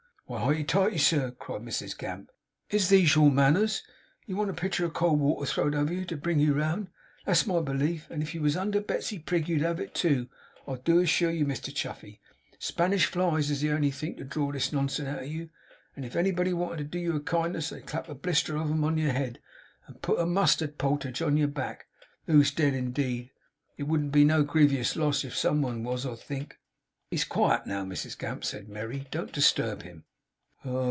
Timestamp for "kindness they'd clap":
17.19-18.07